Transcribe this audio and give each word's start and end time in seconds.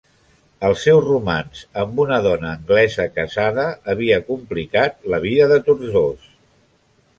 El 0.69 0.75
seu 0.83 1.01
romanç 1.03 1.59
amb 1.83 2.01
una 2.05 2.17
dona 2.29 2.49
anglesa 2.53 3.07
casada 3.19 3.67
havia 3.95 4.19
complicat 4.33 4.99
la 5.15 5.23
vida 5.29 5.51
de 5.55 5.63
tots 5.71 5.97
dos. 6.01 6.29